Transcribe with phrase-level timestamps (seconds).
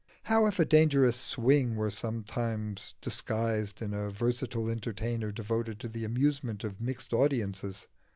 [0.23, 6.05] How if a dangerous "Swing" were sometimes disguised in a versatile entertainer devoted to the
[6.05, 7.85] amusement of mixed audiences?